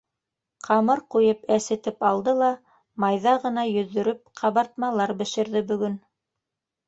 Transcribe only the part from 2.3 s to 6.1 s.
ла, майҙа ғына йөҙҙөрөп, ҡабартмалар бешерҙе бөгөн.